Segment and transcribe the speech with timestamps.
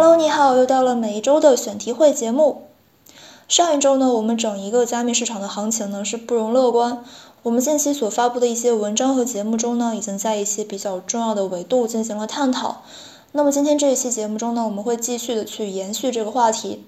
[0.00, 2.68] Hello，你好，又到了每一周的选题会节目。
[3.48, 7.02] 上一周呢，我们整一个加密市场的行情呢是不容乐观。
[7.42, 12.82] 我们近期所发布的一些文章和节目中呢，已经在一些比较重要的维度进行了探讨。
[13.32, 16.84] 那么今天这一期节目中呢，我们会继续的去延续这个话题。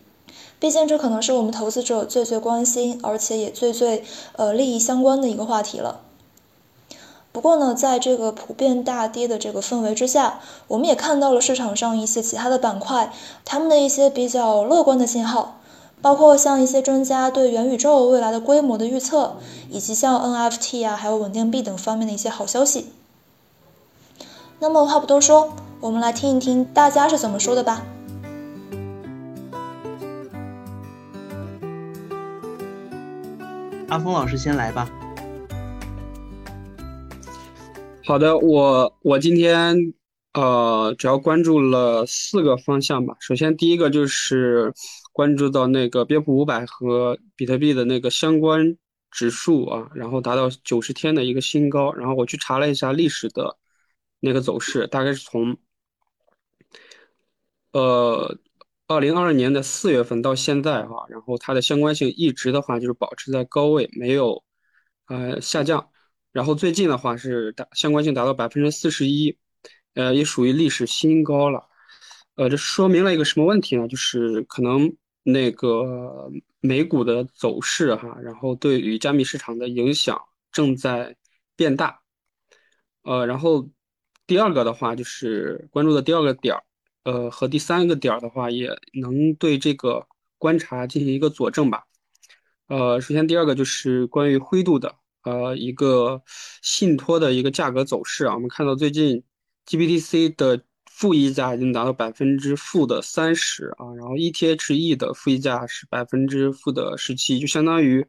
[0.60, 4.04] 毕竟这可能是我们投资者最最关心，而且也最最
[4.36, 6.02] 呃利益相关的一个话题了。
[7.32, 13.12] 不过呢，在这个普遍大跌的这个氛围之下，我们也看到了市场上一些其他的板块，
[13.44, 15.60] 他们的一些比较乐观的信号，
[16.02, 19.36] 包括像一些专家对元宇宙未来的规模的预测，
[19.70, 22.92] 以及像 NFT 啊，还有稳定币等方面的一些好消息。
[24.58, 27.86] 那么话不多说，我们来听一听大家是怎么说的吧。
[33.88, 34.90] 阿峰老师先来吧。
[38.10, 39.94] 好的，我我今天
[40.32, 43.16] 呃主要关注了四个方向吧。
[43.20, 44.74] 首先第一个就是
[45.12, 48.76] 关注到那个标普五百和比特币的那个相关
[49.12, 51.92] 指数啊，然后达到九十天的一个新高。
[51.92, 53.56] 然后我去查了一下历史的
[54.18, 55.56] 那个走势，大概是从
[57.70, 58.36] 呃
[58.88, 64.42] 二零二二年的四月份到现在哈，然后它的相关性一直的话就是保持在高位，没有
[65.06, 65.90] 呃下降。
[66.32, 69.36] 然后最近的话是达相关性达到百分之四十一，
[69.94, 71.68] 呃，也属于历史新高了。
[72.36, 73.88] 呃，这说明了一个什么问题呢？
[73.88, 80.20] 就是可能那个美股的走势哈，然后对于加密市场的影响
[80.52, 81.16] 正在
[81.56, 82.00] 变大。
[83.02, 83.68] 呃，然后
[84.26, 86.62] 第二个的话就是关注的第二个点儿，
[87.02, 90.06] 呃，和第三个点儿的话也能对这个
[90.38, 91.84] 观察进行一个佐证吧。
[92.68, 94.99] 呃，首先第二个就是关于灰度的。
[95.24, 96.22] 呃，一个
[96.62, 99.22] 信托的一个价格走势啊，我们看到最近
[99.66, 108.06] GBTC 的负溢价已经达到百分之负的三十啊，然后 ETHE 的负溢价是百分之负的十七，就相当于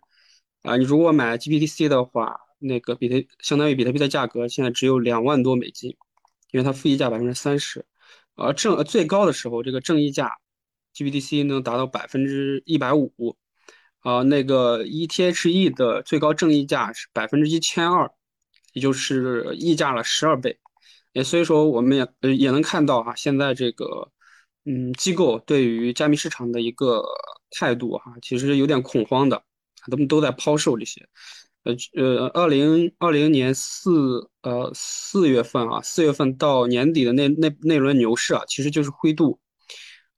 [0.63, 5.89] 啊，你如果买 GBTC 的话，那个比特相当于比特币的价格现在只有两万多美金，
[6.51, 7.85] 因为它负溢价百分之三十，
[8.35, 10.37] 而正最高的时候这个正溢价
[10.95, 13.35] GBTC 能达到百分之一百五。
[14.01, 18.11] 啊，那个 ETHE 的最高正溢价是百分之一千二，
[18.73, 20.59] 也就是溢价了十二倍。
[21.13, 24.11] 也所以说，我们也呃也能看到哈，现在这个
[24.65, 27.03] 嗯机构对于加密市场的一个
[27.51, 29.43] 态度哈，其实有点恐慌的，
[29.75, 31.07] 他们都在抛售这些。
[31.63, 39.39] 呃呃，二零二零年四呃四月份啊，四月份到年底的那那那轮牛市啊，其实就是灰度。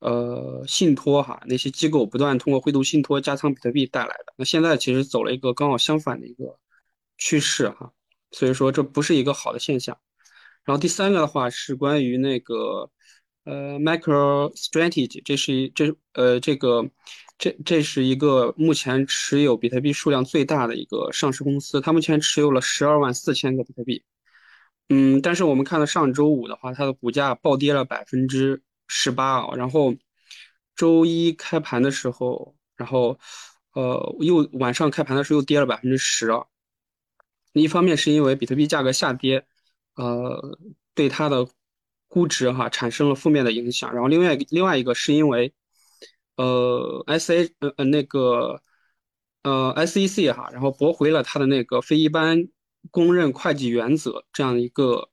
[0.03, 4.33] 呃，信托哈，那些机构不断通过灰度信托加仓比特币带来的。
[4.35, 6.59] 那现在其实走了一个刚好相反的一个
[7.17, 7.89] 趋势哈，
[8.31, 9.97] 所以说这不是一个好的现象。
[10.65, 12.91] 然后第三个的话是关于那个
[13.45, 16.85] 呃，Micro Strategy，这是一这呃这个
[17.37, 24.03] 这这是一个目前持有比特币数量最大的一个上市公司，它目前持有了十二万四千个比特币。
[24.89, 28.61] 嗯，但是我们看到上周五的话，它的股价暴跌了百分之。
[28.95, 29.95] 十八啊，然后
[30.75, 33.17] 周一开盘的时候，然后
[33.73, 36.45] 呃又晚上开盘的时候又跌了百分之十啊。
[37.53, 39.47] 一方面是因为比特币价格下跌，
[39.95, 40.57] 呃
[40.93, 41.47] 对它的
[42.07, 45.53] 估值哈产生了负面的影响，然后另外另外一个是因为
[46.35, 48.61] 呃 S A 呃呃那个
[49.41, 52.47] 呃 S E C 哈，然后驳回了它的那个非一般
[52.91, 55.09] 公认会计原则这样一个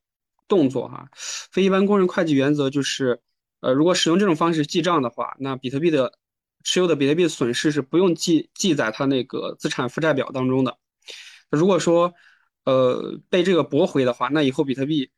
[0.48, 1.08] 动作哈。
[1.14, 3.22] 非一般公认会计原则就是。
[3.60, 6.18] 呃，如果使用这种方式记账的话，那比特币的
[6.64, 10.78] 持有的比特币损失是不用记记在它那个资产负债表当中的。
[11.50, 12.14] 如果说
[12.64, 15.10] 呃被这个驳回的话，那以后比特币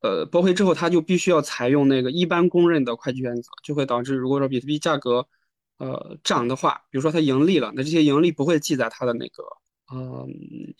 [0.00, 5.26] 呃驳回之后，它就必须要采用那个一般公认的会计原则，就会导致如果说比特币价格
[5.78, 9.42] 呃涨的话，比如说它盈利了，那这些盈利不会记在它的那个
[9.90, 10.28] 呃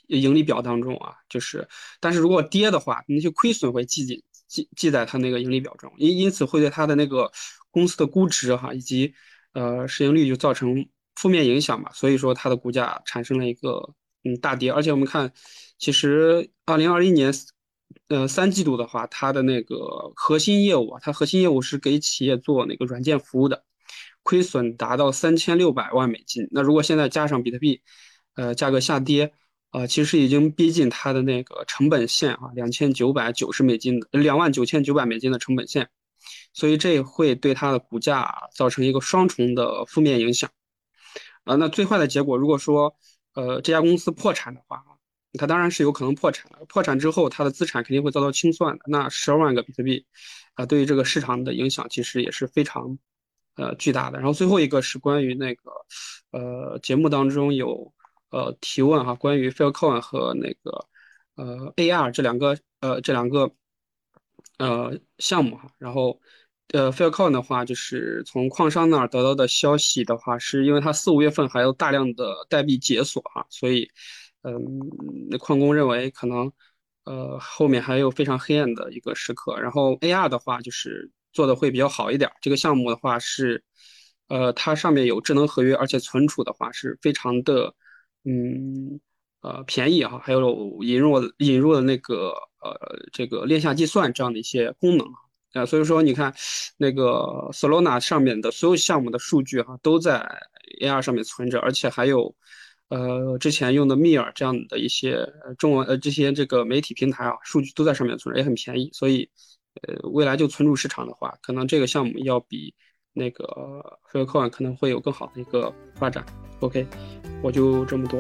[0.09, 1.69] 盈利表当中啊，就是，
[2.01, 4.23] 但是如果跌的话，那些亏损会记进。
[4.53, 7.32] 记记在它那个盈利表中，因因此会对它的那个
[7.71, 9.15] 公司的估值哈以及
[9.55, 10.87] 呃市盈率就造成
[11.17, 13.94] 负面影响嘛，所以说它的股价产生了一个
[14.25, 14.71] 嗯大跌。
[14.71, 15.32] 而且我们看，
[15.79, 17.32] 其实二零二一年
[18.09, 19.76] 呃三季度的话，它的那个
[20.15, 23.65] 核心业务啊，它核心业务是给企业做那个软件服务的，
[24.23, 26.47] 亏损达到三千六百万美金。
[26.50, 27.81] 那如果现在加上比特币
[28.35, 29.32] 呃价格下跌，
[29.73, 35.89] 呃，其实已经逼近它的那个成本线啊，两千九百九十美金的两万九千九百美金的成本线，
[36.53, 40.51] 所以这会对它的股价造成一个双重的负面影响。
[41.45, 42.95] 啊，那最坏的结果，如果说
[43.35, 44.85] 呃这家公司破产的话，
[45.39, 46.59] 它当然是有可能破产的。
[46.67, 48.85] 破产之后，它的资产肯定会遭到清算的。
[48.87, 50.05] 那十二万个比特币，
[50.53, 52.99] 啊，对于这个市场的影响其实也是非常，
[53.57, 54.19] 呃，巨大的。
[54.19, 55.71] 然后最后一个是关于那个，
[56.31, 57.91] 呃，节目当中有
[58.32, 60.87] 呃提问哈，关于 Filecoin 和那个
[61.37, 63.52] 呃 AR 这两个呃这两个
[64.58, 65.69] 呃项目哈。
[65.79, 66.20] 然后
[66.73, 73.88] 呃 Filecoin 的话，就是从矿商那儿得到的消息的话，是因为它四五月份还有大量的代币解锁哈，所以。
[74.44, 74.58] 嗯，
[75.31, 76.52] 那矿工认为可能，
[77.05, 79.56] 呃，后面还有非常黑暗的一个时刻。
[79.61, 82.28] 然后 AR 的话，就是做的会比较好一点。
[82.40, 83.62] 这个项目的话是，
[84.26, 87.73] 呃，它上面有智能合约，而且存储的话是非常的，
[88.25, 89.01] 嗯，
[89.41, 90.19] 呃，便宜哈。
[90.19, 92.75] 还有引入引入了那个呃
[93.13, 95.07] 这个链下计算这样的一些功能
[95.53, 95.67] 啊。
[95.67, 96.35] 所以说你看，
[96.77, 100.27] 那个 Solana 上面的所有项目的数据哈都在
[100.81, 102.35] AR 上面存着，而且还有。
[102.89, 105.27] 呃，之前用的密尔这样的一些
[105.57, 108.91] 中文呃这些这个媒体平台啊，数据都在上面存着，也很便宜。
[108.93, 109.27] 所以，
[109.81, 112.75] 呃，未来就存储市场的话，可能这个项目要比
[113.12, 116.25] 那个 Filecoin 可能会有更好的一个发展。
[116.61, 116.87] OK，
[117.43, 118.19] 我就这么多。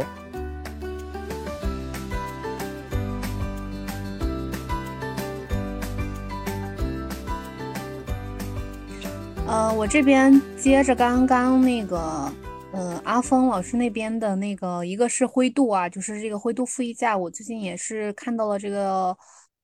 [9.46, 12.32] 呃，我这边接着刚刚那个。
[12.74, 19.14] 嗯，阿峰老师那边的那个，一个是灰度啊，就是这个灰度负溢价，我最近也是看到了这个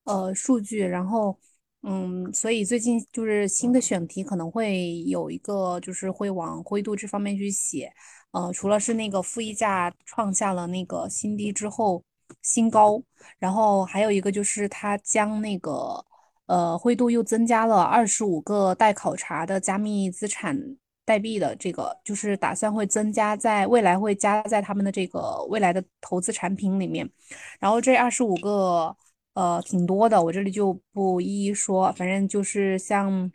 [0.05, 1.35] 呃数据，然后
[1.83, 7.93] 嗯，所以最近就是新的选题可能会有一个，就是会往灰度这方面去写。
[8.33, 12.03] 呃，除了是那个负溢价创下了那个新低之后
[12.43, 13.03] 新高，
[13.39, 16.05] 然后还有一个就是它将那个
[16.47, 20.77] 呃灰度又增加了二十五个待考察的加密资产。
[21.05, 27.11] 代币的这个就是打算会增加，在未来会加在他们的这个未来的投资产品里面。
[27.59, 28.95] 然后这二十五个，
[29.39, 31.93] 呃，挺多的，我这里就不一一说。
[31.93, 33.31] 反正就是像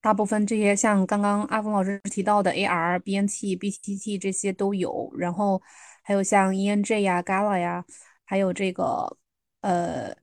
[0.00, 5.10] 大部分这些，像刚刚阿峰老师提到的 AR、BNT、BTT 这些都有。
[5.16, 5.60] 然后
[6.02, 7.84] 还有像 ENJ 呀、Gala 呀，
[8.24, 9.16] 还有这个
[9.62, 10.14] 呃。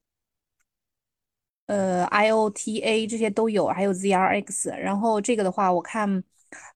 [1.67, 4.69] 呃，IOTA 这些都有，还有 ZRX。
[4.79, 6.23] 然后这个的话，我看，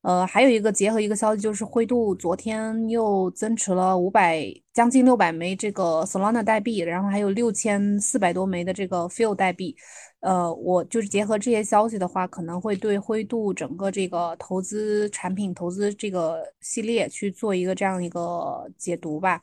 [0.02, 9.76] 呃，还有一个结合一个消息，就是灰度昨天又增持了五百，将近六百枚这个 Solana 代币，然后还有六千四百多枚的这个 Fil 代币。
[10.20, 19.42] 呃，我就是结合这些消息的话，可能会对灰度整个这个投资产品、投资这个系列去做一个这样一个解读吧。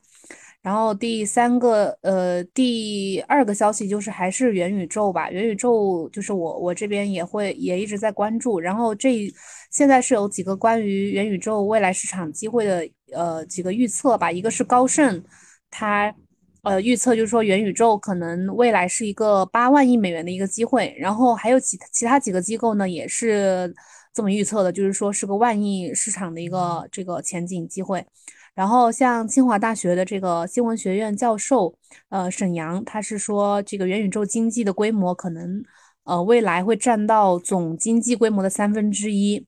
[0.61, 5.31] 然后第三个，呃，第二个消息就是还是元宇宙吧。
[5.31, 8.59] 元宇宙就是我我这边也会也一直在关注。
[8.59, 9.27] 然后这
[9.71, 14.31] 现在是有几个关于元宇宙未来市场机会的呃几个预测吧。
[14.31, 15.23] 一个是高盛，
[15.71, 16.13] 他
[16.61, 20.95] 呃预测就是说元宇宙可能未来是一个八万亿美元的一个机会。
[20.99, 23.73] 然后还有其其他几个机构呢也是
[24.13, 28.05] 这么预测的，就是说是个万亿市场的一个这个前景机会。
[28.53, 31.73] 然后像清华大学的这个新闻学院教授，
[32.09, 35.63] 呃，沈阳，他是说这个元宇宙经济的规模可能，
[36.03, 39.45] 呃，未来会占到总经济规模的三分之一。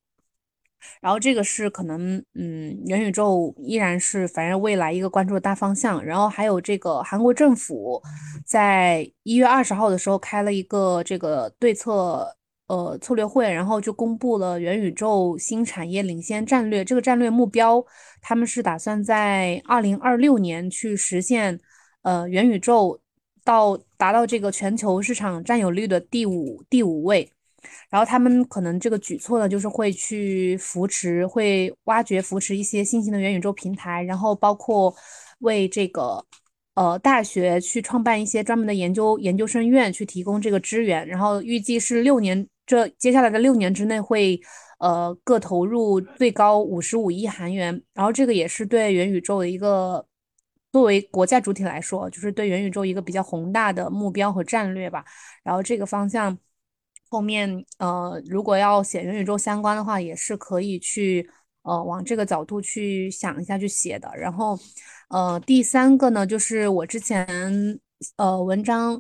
[1.02, 6.04] 然后这个是可能，嗯，元宇宙依然是反正未来一个关注的大方向。
[6.04, 8.02] 然后还有这个韩国政府
[8.46, 12.36] 在一月二十号的时候开了一个这个对策。
[12.68, 16.84] 呃，策略会，然后就公布了元宇宙新产业领先战略。
[16.84, 17.86] 这个战略目标，
[18.22, 21.60] 他们是打算在二零二六年去实现，
[22.04, 23.00] 呃，元宇宙
[23.44, 27.30] 到达到这个全球市场占有率的第五第五位。
[27.90, 34.96] 然后他们可能这个举措呢，就是会去扶持，会挖掘扶持一些新型的元宇宙平台，然后包括
[35.40, 36.26] 为这个。
[36.76, 44.40] 呃，大学去创办一些专门的研究研究生院，去提供这个支援，然后预计是六年，这接下来的六年之内会，
[44.80, 50.06] 呃，各投入最高五十五亿韩元，然后这个也是对元宇宙的一个，
[50.72, 55.04] 作为国家主体来说，就是对元宇宙一个比较宏大的目标和战略吧。
[55.44, 56.38] 然后这个方向
[57.10, 61.30] 后面，呃，如果要写元宇宙相关的话，也是可以去，
[61.64, 64.58] 呃，往这个角度去想一下去写的，然后。
[65.10, 67.80] 呃，第三个呢，就是我之前
[68.16, 69.00] 呃文章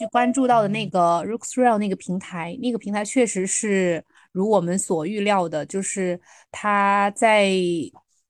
[0.00, 4.02] 去关注到的那个 Rooksrel 那个平台，那个平台确实是
[4.32, 6.18] 如我们所预料的，就是
[6.50, 7.52] 它在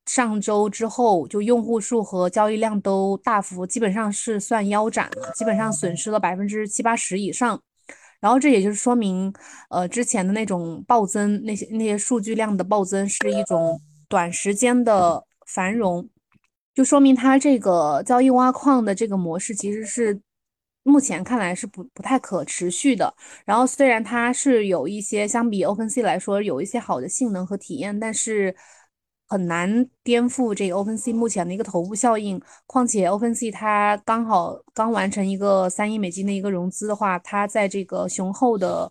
[0.04, 7.62] 上周之后，就用户数和交易量都大幅，基本上是算腰斩了，基本上损失了百分之七八十以上。
[8.18, 9.32] 然后这也就是说明，
[9.68, 16.08] 呃，之前的那种暴增，那些那些数据量的暴增是一种短时间的繁荣。
[16.74, 20.20] 就说明它这个交易挖矿的这个模式其实是
[20.82, 23.14] 目前看来是不不太可持续的。
[23.44, 28.54] 然后虽然它是有一些相比 OpenSea 来说有一些好的性能和体验，但是
[29.28, 32.40] 很难颠覆这个 OpenSea 目前的一个头部效应。
[32.66, 38.90] 况且 OpenSea 它刚好刚完成一个三亿美金的一个融资的话，它在这个雄厚的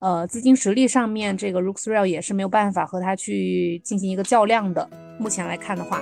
[0.00, 4.88] 呃资金实力上面，这个 Rooksreel 也是没有办法和它去进行一个较量的。
[5.18, 6.00] 目前来看的话。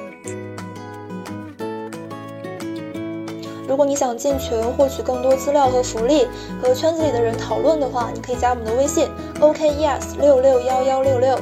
[3.70, 6.26] 如果你想进群获取更多资料和福利，
[6.60, 9.06] 和圈子里的人讨论的话，你可以加我们的微信
[9.38, 11.38] OKES 六六幺幺六六。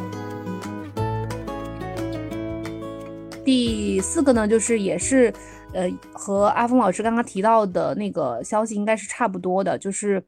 [3.42, 5.32] 第四个呢，就是也是，
[5.72, 10.22] 呃，和阿峰老师刚刚提到的那个消息应该是差不多的，就是，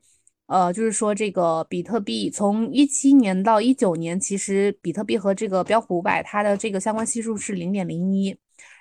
[0.46, 8.34] 呃，就是说这个比特币从一七年到一九年，其实比特币和这个标普五百它的这个相关系数是零点零一，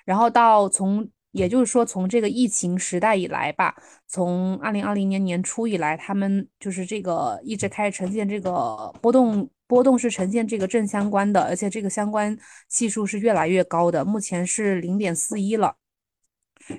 [0.06, 3.74] 然后到从也就是说，从这个疫情时代以来吧，
[4.08, 12.36] 从二零二零年年初以来，他们就是这个一直开始呈现这个波动，波动是呈现这个正相关的，而且这个相关
[12.68, 15.76] 系数是越来越高的，目前是零点四一了。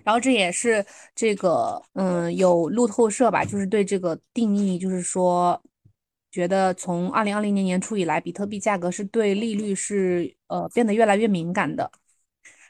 [0.03, 5.61] 然后这也是这个，嗯，有路透社吧，就是对这个定义，就是说，
[6.29, 11.89] 觉得从二零二零年年初以来，比特币价格是对利率是呃变得越来越敏感的，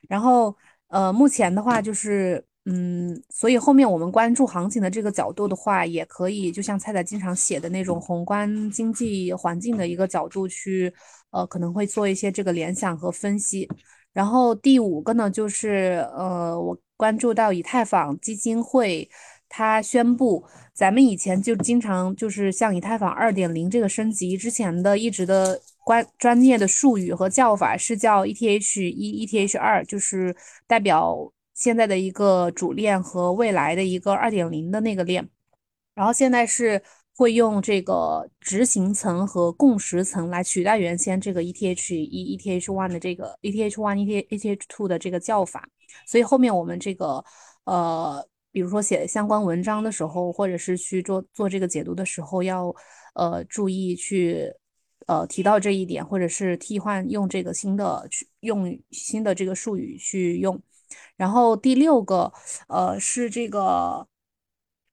[0.08, 0.56] 然后。
[0.92, 10.94] 呃，目前的话就是，嗯，所以后面我们关注行情的这个角度的话，也可以就像菜菜经常写的那种宏观经济环境的一个角度去，
[11.32, 13.68] 呃，可能会做一些这个联想和分析。
[14.14, 19.10] 然后第五个呢，就是呃，我关注到以太坊基金会。
[19.54, 30.36] 他宣布，咱们以前就经常就是像以太坊二点零这个升级之前的一直的关专业的术语和叫法是叫 ETH 一、ETH 二，就是
[30.68, 35.30] 代表现在的一个主链和未来的一个二点零的那个链。
[35.94, 36.82] 然后现在是
[37.16, 45.68] 会用这个执行层和共识层来取代原先这个 ETH 一、ETH one 的这个 ETH one、ETH two 的这个叫法。
[46.06, 47.24] 所以后面我们这个
[47.66, 48.28] 呃。
[48.54, 52.76] 比如说写相关文章的时候，或者是去做做这个解读的时候，要
[53.14, 54.52] 呃注意去
[55.12, 60.62] 呃提到这一点，或者是替换用这个新的去用新的这个术语去用。
[61.18, 62.32] 然后第六个
[62.68, 64.08] 呃是这个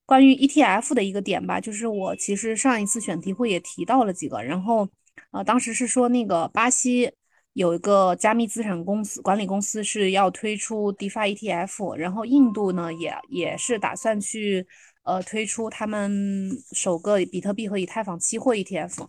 [0.05, 4.89] 关于 ETF 的一个点吧，就是我其实上一次选题会也提到了几个，然后
[5.31, 7.13] 呃当时是说那个巴西。
[7.55, 14.65] 有一个加密资产公司管理公司是要推出 DeFi ETF，然后印度呢也也是打算去
[15.03, 19.09] 呃推出他们首个比特币和以太坊期货 ETF。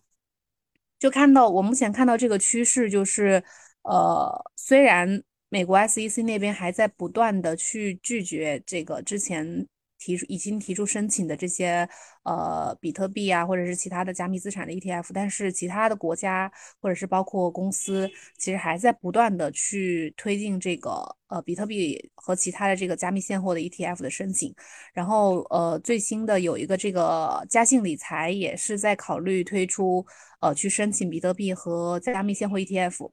[0.99, 3.43] 就看到我目前看到这个趋势，就是
[3.83, 9.67] 呃虽然美国 SEC 那边还在不断的去拒绝这个之前。
[10.01, 11.85] 提出已经提出申请的这些
[12.23, 24.55] 呃比特币啊，或者是其他的加密资产的 ETF，但是其他的国家或者是包括公司，其实还在不断的去推进这个呃比特币和其他的这个加密现货的 ETF 的申请。
[24.93, 30.05] 然后呃最新的有一个这个嘉信理财也是在考虑推出
[30.39, 33.11] 呃去申请比特币和加密现货 ETF。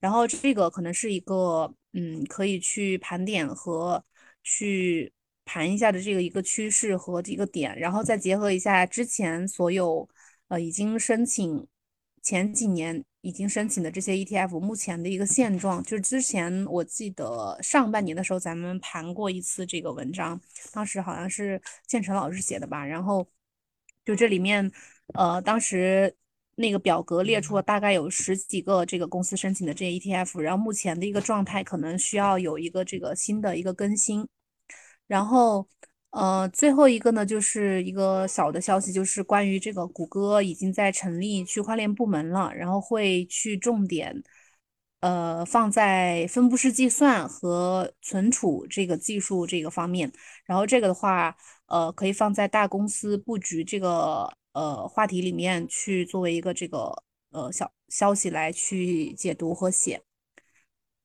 [0.00, 4.04] 然后这个可能是一个嗯可以去盘点和
[4.42, 5.12] 去。
[5.48, 10.08] 盘一下的这个一个趋势和这个点，然后再结合一下之前所有
[10.48, 11.64] 呃已经申请
[12.20, 20.40] 前几年已经申请的这些 ETF 目前的一个现状，就是之前我记得上半年的时候咱们盘过一次这个文章，
[20.72, 23.24] 当时好像是建成老师写的吧，然后
[24.04, 24.68] 就这里面
[25.14, 26.12] 呃当时
[26.56, 34.26] 那个表格列出了大概有十几个这个公司申请的这些 ETF，然后目前的一个状态可能需要有一个这个新的一个更新。
[35.06, 35.68] 然后，
[36.10, 44.22] 呃，最后一个呢，就是一个小的消息，就是关于这个谷歌已经在成立区块链部门了，然后会去重点，
[45.00, 50.10] 呃，放在分布式计算和存储这个技术这个方面。
[50.44, 51.36] 然后这个的话，
[51.66, 60.02] 呃，可以放在大公司布局这个呃话题里面去作为一个这个呃小消息来去解读和写。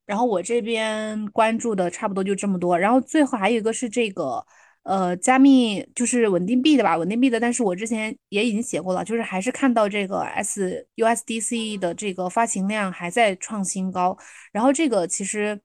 [0.05, 4.45] 然后我这边关注的差不多就这么多，然后最后还有一个是这个，
[4.83, 14.17] 呃，加密就是稳定币的吧，稳定币的，但是我之前也已经写过了，就是还是看到这个 S USDC 的这个发行量还在创新高，
[14.51, 15.61] 然后这个其实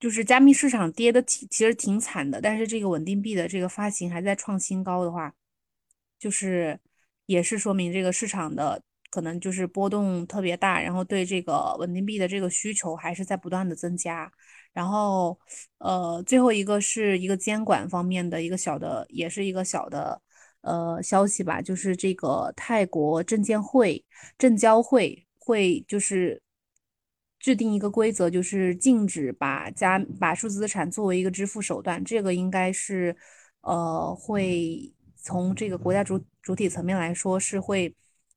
[0.00, 5.34] 就是加密市场跌的挺其实挺惨的，但是这个稳定币的这个发行还在创新高的话，
[6.18, 6.80] 就是
[7.26, 8.82] 也是说明这个市场的。
[9.08, 14.30] 可能就是波动特别大，然后对这个稳定币的这个需求还是在不断的增加。
[14.74, 15.38] 然后，
[15.78, 20.20] 呃，最后一个是一个监管方面的一个小的，也是一个小的
[20.60, 24.04] 呃消息吧，就是这个泰国证监会、
[24.36, 26.42] 证交会会就是
[27.38, 32.04] 制定一个规则，就是禁止把加把数字资产作为一个支付手段。
[32.04, 33.16] 这个应该是
[33.62, 34.92] 呃会
[35.26, 37.92] 从这个国家主主体层面来说，是会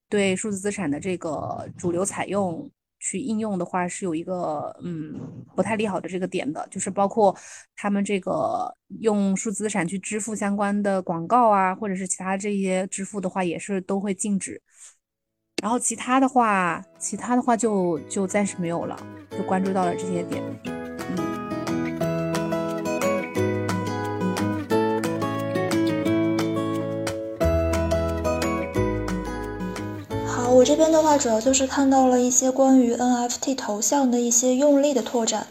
[0.10, 2.70] 对数字资产的这个主流采用。
[3.02, 5.18] 去应用的话是有一个嗯
[5.56, 7.34] 不太利好的这个点的，就是包括
[7.74, 8.70] 他们这个
[9.00, 14.62] 用数字资产去支付相关的广告啊，或者是其他这些支付的话，也是都会禁止。
[15.64, 20.79] 然后其他的话，其他的话就就暂时没有了，就关注到了这些点。
[30.80, 35.46] 这边的话，主要就是看到了一些关于 NFT 头像的一些用力的拓展。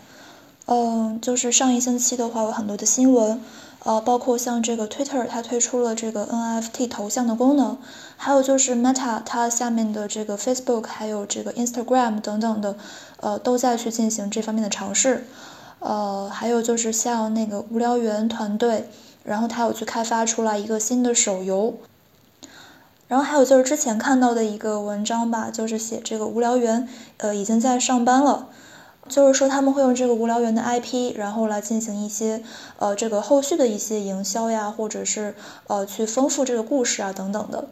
[0.64, 3.38] 嗯，就是上一星期的话，有很多的新闻，
[3.84, 7.76] 呃，包括像这个 Twitter 它推出了这个 NFT 头像的功能，
[8.16, 12.76] 还有就是 Meta 它下面的这个 Facebook 还有这个 Instagram 等等的，
[13.20, 15.26] 呃，都在去进行这方面的尝试。
[15.80, 18.88] 呃，还有就是像那个无聊猿团队，
[19.24, 21.74] 然后它有去开发出来一个新的手游。
[23.08, 26.86] 然后还有就是之前看到的一个文章吧，就是写这个无聊猿，
[27.16, 28.48] 呃，已经在上班了，
[29.08, 32.42] 就是说他们会用这个无聊猿的 IP，然后来进行一些
[32.78, 35.34] 呃这个后续的一些营销呀，或者是
[35.68, 37.68] 呃去丰富这个故事啊等等的，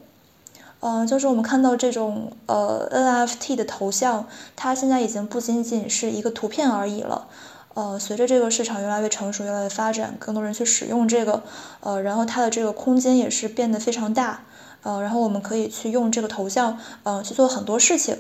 [0.81, 4.27] 嗯，就是我们看到这种呃 NFT 的头像，
[4.57, 7.27] 它现在已经不仅仅是一个图片而已了，
[7.75, 11.43] 呃，随着这个市场越来越成熟，越来越发展，更多人去使用这个，
[11.81, 14.45] 呃，然后它的这个空间也是变得非常大。
[14.87, 18.19] 呃，然后我们可以去用这个头像，嗯，去做很多事情，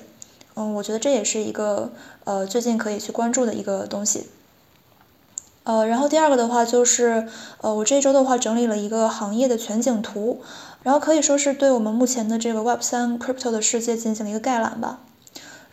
[0.56, 1.92] 嗯，我觉得这也是一个
[2.24, 4.26] 呃最近可以去关注的一个东西。
[5.62, 7.28] 呃，然后第二个的话就是，
[7.60, 10.40] 呃，我这周的话整理了一个行业的全景图，
[10.82, 14.98] 然后可以说是对我们目前的这个 Web 三 Crypto 的世界进行了一个概览吧。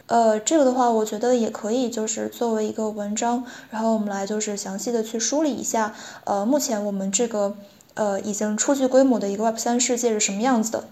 [0.05, 7.55] 呃，这个的话我觉得也可以就是作为一个文章，然后我们来就是详细的去梳理一下，呃，目前我们这个。
[7.95, 10.83] 呃，已经初具规模的一个 Web 三世界是什么样子的？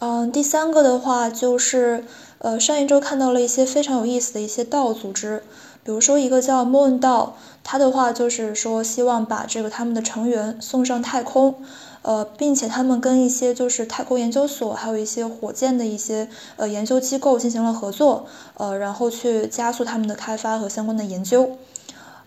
[0.00, 2.04] 嗯，第三个的话就是，
[2.38, 5.42] 呃，上一周看到了一些非常有意思的一些道组织，
[5.82, 11.56] 比如说一个叫 Moon 道，它的话就是说希望把这个他们的成员送上太空，
[12.02, 21.58] 呃，并且他们跟一些就是太空研究所，还有一些火箭的一些呃研究机构进行了合作，呃，然后去加速他们的开发和相关的研究。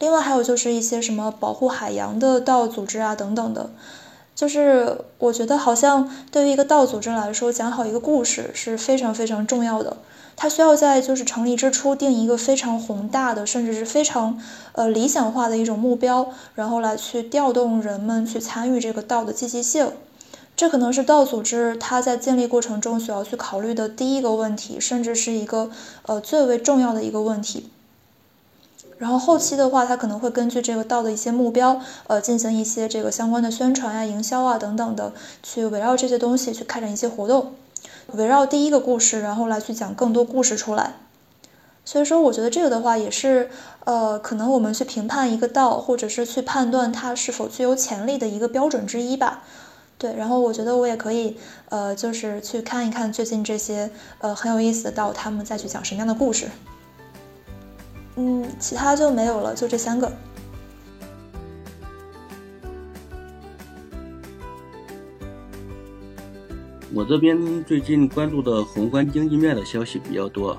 [0.02, 3.70] 另外还有就是一些什么保护海洋的道组织啊等等的，
[4.36, 9.98] 就是我觉得好像对于一个道组织来说，讲好一个故事是非常非常重要的。
[10.36, 19.92] 它需要在就是成立之初定一个非常宏大的，甚至是非常呃理想化的一种目标，然后来去调动人们去参与这个道的积极性。
[20.56, 25.70] 这可能是道组织它在建立过程中所要去考虑的第一个问题，甚至是一个
[26.08, 27.70] 呃最为重要的一个问题。
[29.02, 35.12] 然后后期的话，他可能会根据这个道的一些目标，呃，进行一些这个相关的宣传啊、营销啊等等的，
[35.42, 37.56] 去围绕这些东西去开展一些活动，
[38.14, 40.98] 围绕第一个故事，然后来去讲更多故事出来。
[41.84, 43.50] 所以说，我觉得这个的话也是，
[43.86, 49.42] 呃，可能我们去评判一个道，或者是去判断它是否具有潜力的一个标准之一吧。
[49.98, 51.38] 对，然后我觉得我也可以，
[51.70, 56.52] 呃，就是去看一看最近这些呃很有意思的道，他们再去讲什么样的故事。
[58.24, 60.12] 嗯，其他就没有了，就这三个。
[66.94, 70.56] 我这边最近关注的宏观经济面的消息比较多，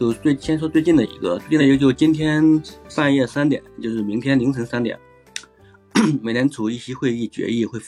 [0.00, 2.60] 就最先说最近的一个，最近的一个就今天
[2.96, 4.98] 半夜三点，就是明天凌晨三点，
[6.20, 7.78] 美联储议息会议决议会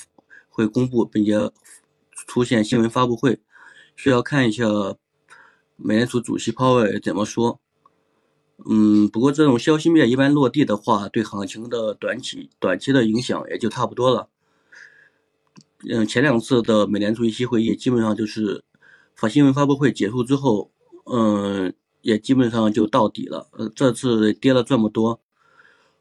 [0.48, 1.50] 会公布，并且
[2.28, 3.40] 出现新闻发布会，
[3.96, 4.64] 需要看一下
[5.76, 7.58] 美联储主席鲍威尔怎么说。
[8.68, 14.28] 嗯，不过这种消息面一般落地的话，对行情的短期短期的影响也就差不多了。
[15.88, 18.62] 嗯，前两次的美联储议息会议基本上就是
[19.14, 20.70] 发新闻发布会结束之后，
[21.06, 23.48] 嗯，也基本上就到底了。
[23.52, 25.18] 呃，这次跌了这么多，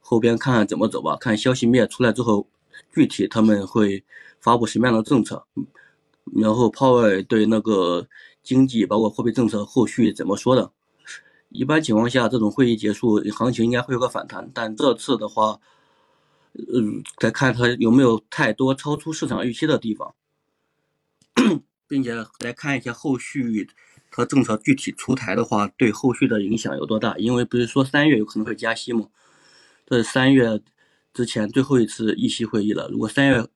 [0.01, 1.15] 后边看怎么走吧。
[1.15, 2.49] 看消息面出来之后，
[2.93, 4.03] 具体他们会
[4.41, 5.45] 发布什么样的政策，
[6.35, 8.05] 然后鲍威尔对那个
[8.43, 10.73] 经济包括货币政策后续怎么说的。
[11.49, 14.49] 一般情况下，这种会议结束，行情应该会有个反弹。
[14.53, 15.59] 但这次的话，
[16.53, 20.13] 嗯，再看它有没有太多超出市场预期的地方。
[21.87, 23.67] 并且来看一下后续
[24.11, 27.17] 它政策具体出台的话，对后续的影响有多大？
[27.17, 29.07] 因为不是说三月有可能会加息吗？
[29.87, 30.61] 这是三月
[31.13, 32.87] 之前最后一次议息会议了。
[32.89, 33.47] 如果三月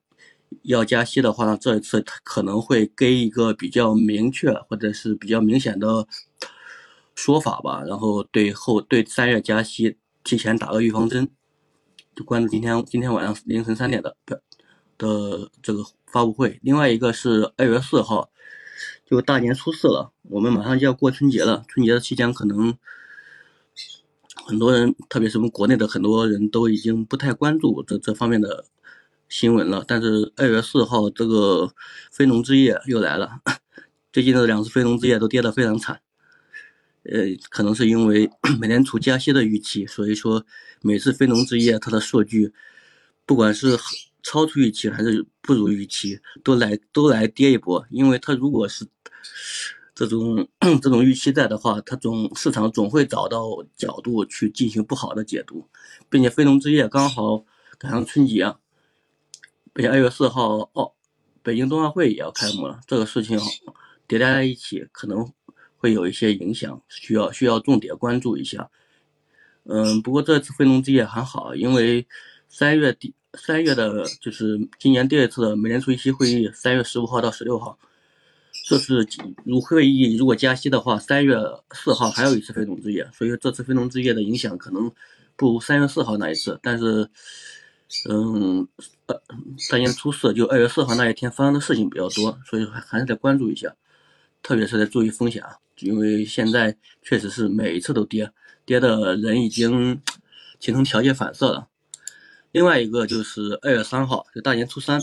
[0.62, 6.08] 要加息的话呢，这一次可能会给一个比较明确或者是比较明显的
[7.14, 11.30] 说法吧，然后对后对三月加息提前打个预防针。
[12.14, 14.16] 就关注今天今天晚上凌晨三点的
[14.96, 16.60] 的这个发布会。
[16.62, 18.30] 另外一个是二月四号，
[19.04, 21.64] 就大年初四了，我们马上就要过春节了。
[21.66, 22.76] 春节的期间，可能
[24.46, 28.64] 很多人，特别是我们国内的很多人都已经不太关注这这方面的
[29.28, 29.84] 新闻了。
[29.86, 31.72] 但是二月四号，这个
[32.12, 33.40] 非农之夜又来了。
[34.12, 36.00] 最近的两次非农之夜都跌得非常惨。
[37.04, 40.44] 呃，可能是因为 美联储加息的预期，所以说
[40.80, 42.52] 每次非农之夜它的数据，
[43.26, 43.78] 不管是
[44.22, 47.86] 超出预期还是不如预期，都来都来跌一波。
[47.90, 48.86] 因为它如果是
[49.94, 50.48] 这种
[50.80, 55.68] 这种预期在的话，它总市场总会找到角度去进行不好的解读，
[56.08, 57.44] 并且非农之夜刚好
[57.78, 58.54] 赶上春节，
[59.74, 60.92] 并且二月四号哦，
[61.42, 63.38] 北京冬奥会也要开幕了，这个事情
[64.08, 65.30] 叠加在一起可能。
[65.84, 68.70] 会有一些影响，需要需要重点关注一下。
[69.64, 72.06] 嗯，不过这次非农之夜还好，因为
[72.48, 77.78] 三月底三月的就是今年第二次的美联储议息会议，三月十五号到十六号。
[78.64, 79.06] 这次
[79.44, 81.36] 如会议如果加息的话，三月
[81.72, 84.90] 四号还有一次非农之夜，所以这次非农之夜的影响可能
[85.36, 86.58] 不如三月四号那一次。
[86.62, 87.06] 但是，
[88.08, 88.66] 嗯，
[89.68, 93.74] 大年初四就二月四号那一天发生的事情比较多，所以还还是得关注一下，
[94.42, 95.58] 特别是得注意风险啊。
[95.80, 98.30] 因为现在确实是每一次都跌，
[98.64, 100.00] 跌的人已经
[100.60, 101.68] 形成条件反射了。
[102.52, 105.00] 另外一个就是二月三号，就大年初三，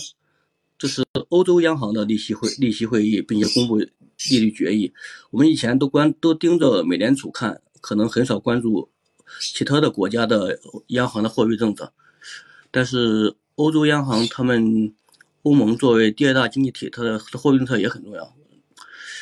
[0.78, 4.94] 这是欧洲央行的利息会利息会议，并且公布利率决议。
[5.32, 8.90] 我们以前都关都盯着美联储看，可能很少关注
[9.40, 11.92] 其他的国家的央行的货币政策。
[12.72, 14.94] 但是欧洲央行他们
[15.44, 18.34] 欧盟作为第二大经济体，它的货币政策也很重要。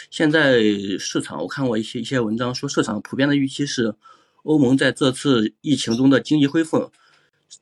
[0.09, 0.59] 现在
[0.97, 3.93] 市场我看过一些一些文章，说市场普遍的预期是，
[4.41, 6.91] 欧盟在这次疫情中的经济恢复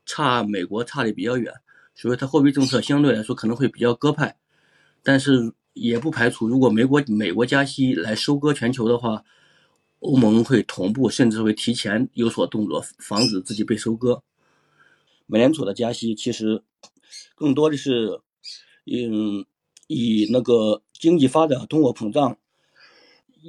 [0.06, 1.54] 差美国差的比较远，
[1.94, 4.38] 所以它货币政策相对来说可能会比较鸽派，
[5.04, 9.22] 但是也不排除如果美国美国加息来收割全球的话，
[10.00, 14.24] 欧盟会同步甚至会提前有所动作，防止自己被收割。
[15.26, 16.64] 美联储的加息其实
[17.36, 18.22] 更多的是，
[18.86, 19.46] 嗯，
[19.88, 20.82] 以那个。
[21.00, 22.38] 经济发展、通货膨胀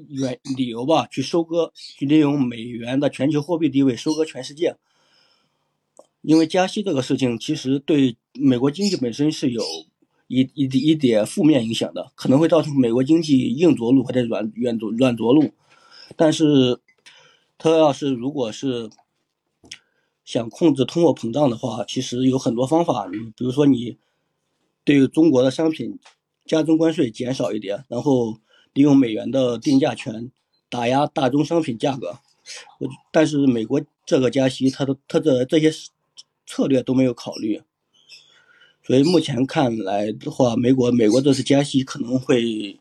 [0.09, 4.77] 原理由吧，去收割，去利用美元的全球货币地位收割全世界。
[6.21, 9.63] 因为加息这个事情，其实对美国经济本身是有
[10.27, 15.51] 一一一点负面影响的，可能会造成美国经济硬着陆或者软软着软着陆。
[16.17, 16.81] 但是，
[17.57, 18.91] 他要是如果是
[20.25, 23.97] 想控制通货膨胀的话，其实有很多方法，比如说你
[24.85, 25.99] 对中国的商品。
[26.49, 28.39] 加征关税减少一点，然后
[28.73, 30.33] 利用美元的定价权
[30.71, 32.19] 打压大宗商品价格。
[32.81, 35.71] 我但是美国这个加息，它的它的这些
[36.47, 37.61] 策略都没有考虑，
[38.83, 42.81] 所以目前看来的话，美国美国这次加息可能会，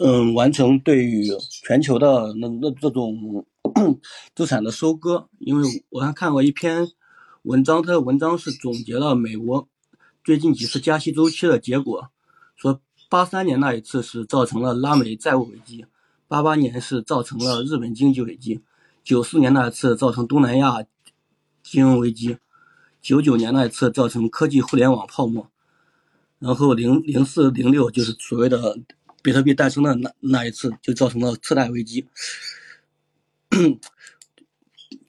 [0.00, 1.28] 嗯，完成对于
[1.62, 3.46] 全球的那那这种
[4.34, 5.28] 资产的收割。
[5.38, 6.88] 因为我还看过一篇
[7.42, 9.68] 文章，它的文章是总结了美国。
[10.26, 12.10] 最近几次加息周期的结果，
[12.56, 15.86] 说八三年那一次是造成了拉美债务危机，
[16.26, 18.60] 八八年是造成了日本经济危机，
[19.04, 20.84] 九四年那一次造成东南亚
[21.62, 22.38] 金融危机，
[23.00, 25.48] 九九年那一次造成科技互联网泡沫，
[26.40, 28.76] 然后零零四零六就是所谓的
[29.22, 32.04] 比特币诞生的那那一次就造成了次贷危机。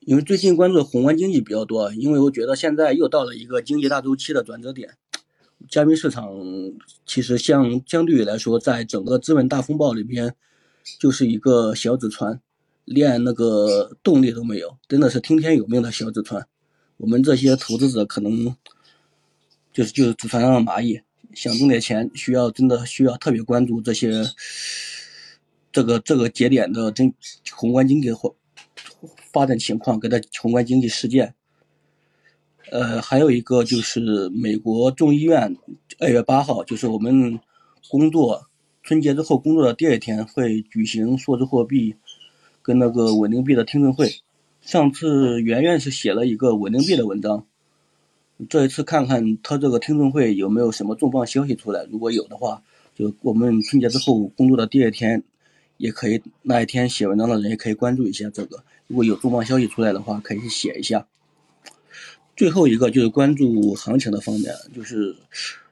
[0.01, 4.95] 因为最近关注宏观经济比较多，因为我觉得现在又到了一个经济大周期的转折点。
[5.69, 6.29] 加密市场
[7.05, 10.33] 其实相相对于来说，在整个资本大风暴里边，
[10.99, 12.39] 就是一个小纸船，
[12.85, 16.47] 连那个动力都没有，真的是听天由命的小纸船。
[16.97, 18.55] 我们这些投资者可能
[19.73, 21.01] 就是就是纸船上的蚂蚁，
[21.33, 24.23] 想挣点钱，需要真的需要特别关注这些
[25.71, 27.13] 这个这个节点的真
[27.51, 28.35] 宏观经济或
[29.31, 31.33] 发展情况，跟它宏观经济事件。
[32.71, 35.55] 呃，还有一个就是美国众议院
[35.99, 37.39] 二月八号，就是我们
[37.89, 38.45] 工作
[38.83, 41.95] 春节之后工作的第二天，会举行数字货币
[42.61, 44.11] 跟那个稳定币的听证会。
[44.61, 47.45] 上次圆圆是写了一个稳定币的文章，
[48.49, 52.61] 这一次看看他这个听证会有没有什么重磅消息出来，如果有的话，
[52.93, 55.23] 就我们春节之后工作的第二天，
[55.77, 58.61] 也可以那一天写文章的人也可以关注一下这个。
[58.87, 61.07] 如果有重磅消息出来的话，可以写一下。
[62.37, 65.15] 最后一个就是关注行情的方面，就是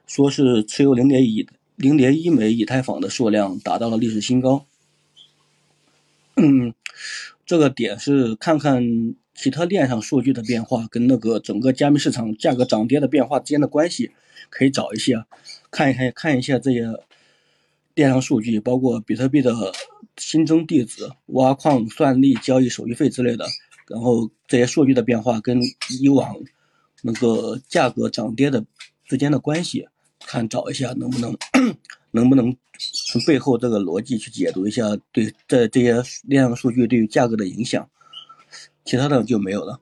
[0.08, 4.66] 说是持有零点一零点一枚以太坊的数量达到了历史新高。
[6.34, 6.74] 嗯，
[7.46, 14.10] 这个点是看看其他链上数据的变化跟那个整个加密市场价格涨跌的变化之间的关系，
[14.50, 15.24] 可以找一些，
[15.70, 16.88] 看一看看一下这些
[17.94, 19.54] 链上数据，包括比特币的
[20.16, 23.46] 新增地址、挖矿算力、交易手续费之类的，
[23.86, 25.60] 然后这些数据的变化跟
[26.00, 26.34] 以往
[27.02, 28.64] 那个价格涨跌的
[29.04, 29.86] 之间的关系，
[30.24, 31.36] 看找一下能不能
[32.10, 32.56] 能不能。
[32.78, 37.88] 从背后这个逻辑去解读一下，对这这些量数据对于价格的影响，
[38.84, 39.80] 其他的就没有了。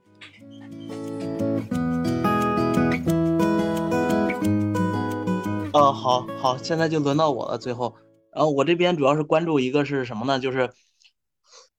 [5.73, 7.59] 呃，好好，现在就轮到我了。
[7.59, 7.97] 最后，
[8.33, 10.39] 然后我这边主要是关注一个是什么呢？
[10.39, 10.71] 就是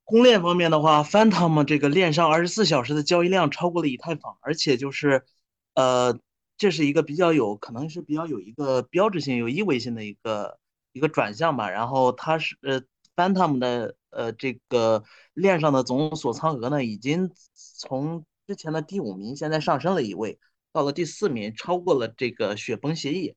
[0.06, 5.26] 公链方面的话，Phantom 这个链上二十四小时的交易量超过了以太坊，而且就是
[5.74, 6.18] 呃，
[6.58, 10.58] 这是一个比较有可能是比较有一个标志性、有意味性的一个。
[10.96, 12.82] 一个转向吧，然后它是呃
[13.18, 17.32] ，Phantom 的呃这个链上的总锁仓额呢，已经
[17.78, 20.40] 从之前的第五名，现在上升了一位，
[20.72, 23.36] 到了第四名，超过了这个雪崩协议，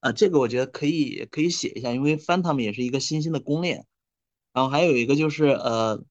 [0.00, 3.84] 啊，这个我觉得可以可以写一下，因为 Phantom 也是一个新兴的公链，
[4.56, 6.02] 然后还有一个就是呃，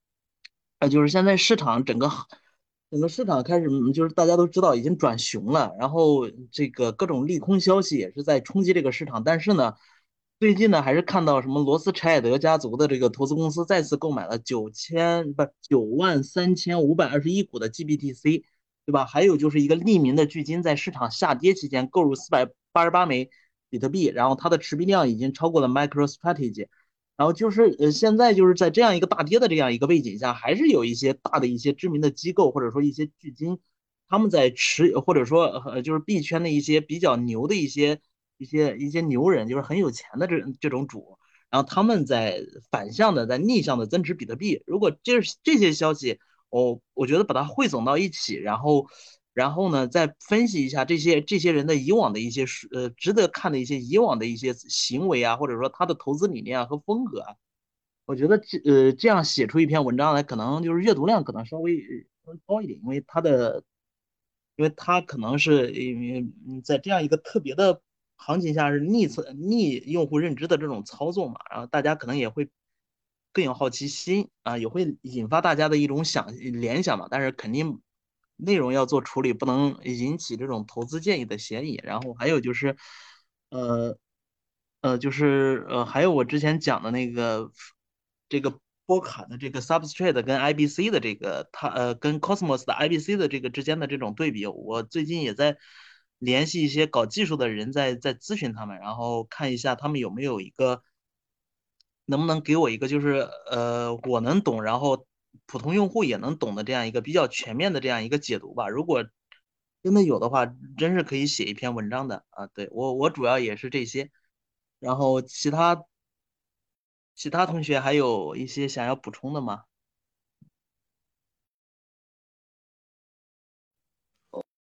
[0.77, 2.07] 呃，就是现在市场整个
[2.91, 9.73] 整个市场开始就是大家都知道已经转熊了，然后这个各种利空消息也是在冲击这个市场，但是呢。
[10.37, 18.43] 最近呢，还是看到什么罗斯柴尔德家族的这个投资公司再次购买了九千不九万三千五百二十一股的 GBTC，
[18.85, 19.05] 对吧？
[19.05, 23.29] 还有就是一个利民的巨金在市场下跌期间购入四百八十八枚
[23.69, 26.67] 比特币，然后它的持币量已经超过了 MicroStrategy，
[27.17, 33.59] 然后就是呃现在就是在这样一个大跌的这样一个背景下，还是有一些大的一些知名的机构或者说一些巨金，
[34.07, 37.99] 他们在持或者说呃就是币圈的一些比较牛的一些。
[38.37, 41.17] 一些一些牛人就是很有钱的这这种主，
[41.49, 44.61] 然后他们在反向的在逆向的增持比特币。
[44.67, 48.87] 如果这这些消息，我我觉得把它汇总到一起，然后
[49.35, 57.35] 然后呢再分析一下这些这些人的以往的一些呃值得看的一些以往的一些行为啊，或者说他的投资理念啊和风格啊，
[58.07, 61.77] 我觉得这呃这样写出一篇文章来，可能就是阅读量可能稍微
[62.25, 63.63] 稍微高一点，因为他的
[64.55, 67.81] 因为他可能是因为在这样一个特别的。
[68.17, 72.49] 行情下是逆测逆用户认知的这种操作嘛，然后大家可能也会
[73.33, 77.09] 更有好奇心啊，也会引发大家的一种想联想嘛。
[77.11, 77.81] 但是肯定
[78.35, 81.79] 内容要做处理，不能引起这种投资建议的嫌疑。
[81.83, 82.75] 然后还有就是，
[83.49, 83.97] 呃
[84.81, 87.51] 呃，就是呃，还有我之前讲的那个
[88.29, 95.57] 这个波卡的这个 Substrate 跟 IBC 的这个它呃跟 Cosmos 的 IBC 的这个之间的这种对比，我最近也在。
[96.17, 100.81] 联系一些搞技术的人，在在咨询他们，然后看一下他们有没有一个，
[102.05, 105.05] 能不能给我一个，就是呃，我能懂，然后
[105.45, 108.67] 普通用户也能懂的这样一个比较全面的这样一个解读吧。
[108.69, 109.05] 如果
[109.83, 110.45] 真的有的话，
[110.77, 112.47] 真是可以写一篇文章的啊。
[112.47, 114.09] 对我，我主要也是这些，
[114.79, 115.85] 然后其他
[117.13, 119.63] 其他同学还有一些想要补充的吗？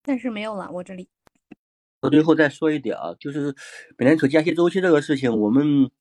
[0.04, 1.10] 暂时没有了，我这里。
[2.00, 3.56] 我最后再说一点啊，就是
[3.96, 5.92] 美联储加息周期这个事情，我们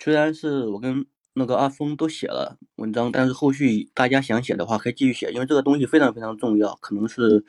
[0.00, 1.06] 虽然是我跟
[1.38, 7.44] 那个阿峰都写了文章，但是后续大家想写的话可以继续写，因为这个东西非常非常重要，可能是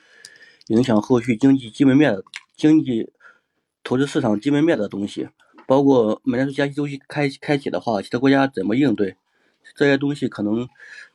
[0.67, 2.21] 影响后续经济基本面、
[2.55, 3.09] 经济
[3.83, 5.29] 投资市场基本面的东西，
[5.65, 9.15] 包括美联储加息周期开开启的话，其他国家怎么应对，
[9.75, 10.67] 这些东西可能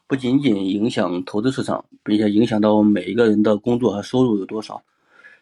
[0.06, 4.82] 不仅仅影响投资市场，并且影响到每一个人的工作和收入有多少，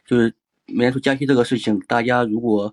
[0.05, 0.35] 就是。
[0.73, 2.73] 美联储加息这个事情，大家如果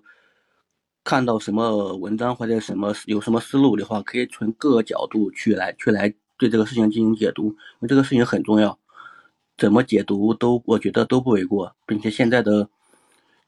[1.08, 8.78] 看到什么文章或者什么有什么思路的话，可以从各个角度去来去来对这个事情进行解读，因为这个事情很重要，
[9.56, 12.68] 怎么解读都我觉得都不为过，并且现在的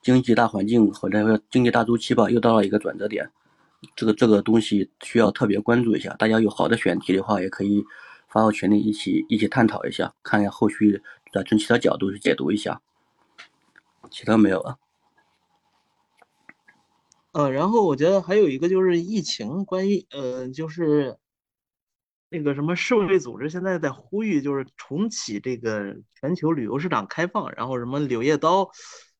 [0.01, 3.31] 经济大环境或者说经济大周期吧，又到了一个转折点，
[3.95, 6.15] 这个这个东西需要特别关注一下。
[6.19, 7.85] 大家有好的选题的话，也可以
[8.31, 12.81] 发到群里一起一起探讨一下，看一下后续再从其他角度去解读一下。
[14.11, 14.79] 其他没有了。
[17.33, 21.17] 呃，然后我觉得还有一个就是疫情，关于呃，就是
[22.29, 27.53] 那个什么世卫组织现在在呼吁，就是重启这个全球旅游市场开放。
[27.53, 28.65] 然后什么《柳叶刀》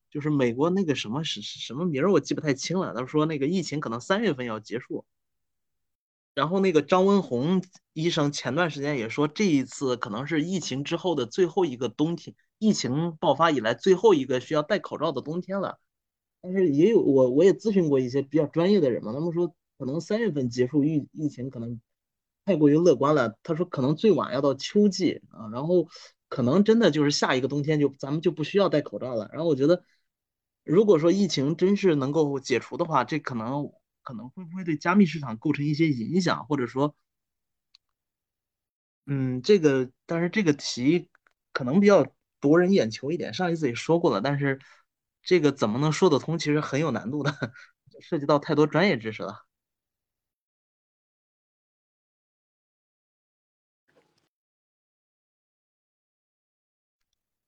[0.09, 5.05] 就是美国那个什么是什么名儿我记不太清了，他说那个疫情可能三月份要结束。
[6.33, 15.79] 然后那个张文宏医生前段时间也说，这一次可能是疫情之后的最后一个冬天，疫情爆发以来最后一个需要戴口罩的冬天了。
[16.41, 21.79] 但是也有我我也咨询过一些比较专业的人嘛，他们说可能三月份结束疫疫情可能
[22.45, 23.37] 太过于乐观了。
[23.43, 25.87] 他说可能最晚要到秋季啊，然后
[26.29, 29.29] 可能真的就是下一个冬天就咱们就不需要戴口罩了。
[29.33, 29.83] 然后我觉得，
[30.63, 33.71] 如果说疫情真是能够解除的话，这可能。
[34.03, 36.95] 可能会不会对加密市场构成一些影响，或者说，
[39.05, 41.07] 嗯，这个，但是这个题
[41.53, 43.31] 可能比较夺人眼球一点。
[43.31, 44.59] 上一次也说过了，但是
[45.23, 47.31] 这个怎么能说得通，其实很有难度的，
[48.01, 49.45] 涉及到太多专业知识了。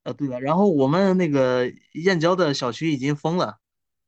[0.04, 3.60] 呃，对了，然后我们那个燕郊的小区已经封了。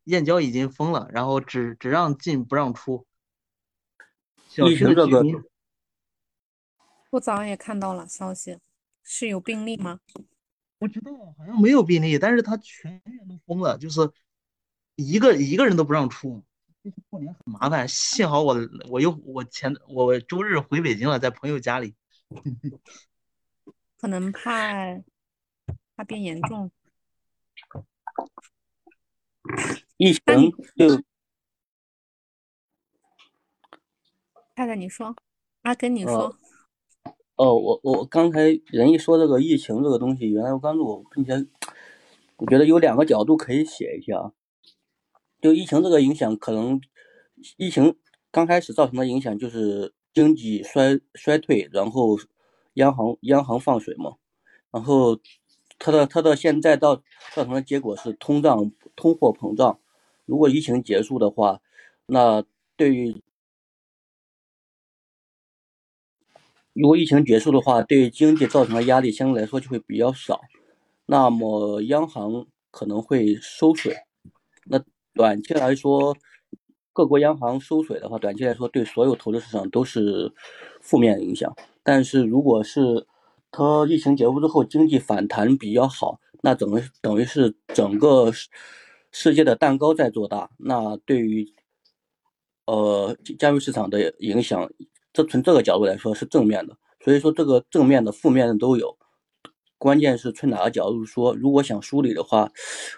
[0.04, 3.08] 燕郊已经封了，然后只只让进不让出。
[4.48, 5.42] 小区的居民，
[7.10, 8.60] 我早上也看到了消息，
[9.02, 10.00] 是有病例吗？
[10.78, 14.12] 不知道，好像没有病例，但是他全院都封了，就是
[14.96, 16.44] 一个一个人都不让出。
[17.10, 18.56] 过年很麻烦，幸好我
[18.90, 21.96] 我又我前我周日回北京了，在朋友家里。
[23.98, 25.02] 可能怕
[25.96, 26.70] 怕变严重。
[29.98, 30.22] 疫情
[30.76, 30.98] 就，
[34.54, 35.16] 太太你说，
[35.62, 36.38] 阿根你说，
[37.36, 41.46] 哦，我我刚才人一说这个疫情这个东西，原来我关注，并且
[42.38, 44.32] 我觉得有两个角度可以写一下。
[45.42, 46.80] 就疫情这个影响，可能
[47.58, 47.96] 疫情
[48.32, 52.18] 刚开始造成的影响就是经济衰衰退，然后
[52.76, 54.14] 央行央行放水嘛，
[54.72, 55.20] 然后
[55.78, 56.96] 它的它的现在到
[57.34, 59.78] 造成的结果是通胀通货膨胀。
[60.26, 61.62] 如果疫情结束的话，
[62.08, 62.44] 那
[62.78, 63.22] 对于
[66.76, 70.42] 如果疫情结束的话，对经济造成的压力相对来说就会比较少。
[71.06, 73.96] 那么央行可能会收水。
[74.66, 74.80] 那
[75.14, 76.16] 短期来说，
[76.92, 80.32] 各国央行收水的话，短期来说对所有投资市场都是
[80.82, 81.52] 负面影响。
[81.82, 83.08] 但是如果是
[83.52, 88.32] 它疫情结束之后经济反弹比较好，那等于等于是整个。
[89.18, 91.54] 世界的蛋糕在做大，那对于
[92.66, 94.70] 呃加密市场的影响，
[95.16, 96.78] 这从这个角度来说是正面的。
[97.04, 98.98] 所以说这个正面的、负面的都有，
[99.78, 101.34] 关键是从哪个角度说。
[101.36, 102.52] 如果想梳理的话，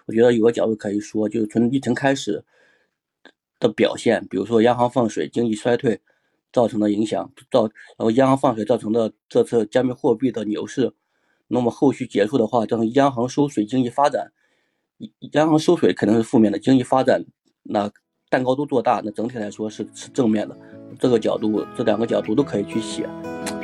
[0.05, 2.43] 我觉得有个角度可以说，就是从疫情开始
[3.59, 5.99] 的表现，比如说央行放水、经济衰退
[6.53, 10.93] 造成的影响，造然后央行放水造成的这次加密货币的牛市，
[11.49, 14.31] 那么后续结束的话，造成央行收水、经济发展。
[15.33, 17.23] 央行收水肯定是负面的，经济发展
[17.63, 17.91] 那
[18.29, 20.57] 蛋糕都做大，那整体来说是是正面的。
[20.99, 23.07] 这个角度，这两个角度都可以去写，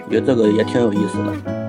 [0.06, 1.63] 我觉得这个也挺有意思的。